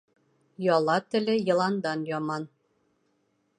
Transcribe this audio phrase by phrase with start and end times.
[0.75, 2.43] Яла теле йыландан яман.